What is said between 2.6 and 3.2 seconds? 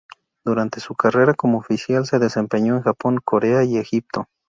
en Japón,